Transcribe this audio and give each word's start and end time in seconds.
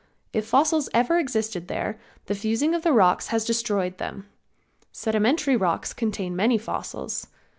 If 0.33 0.47
fossils 0.47 0.89
ever 0.95 1.19
existed 1.19 1.67
there, 1.67 1.99
the 2.25 2.33
fusing 2.33 2.73
of 2.73 2.81
the 2.81 2.91
rocks 2.91 3.27
has 3.27 3.45
destroyed 3.45 3.99
them. 3.99 4.27
Sedimentary 4.91 5.55
rocks 5.55 5.93
contain 5.93 6.35
many 6.35 6.57
fossils. 6.57 7.27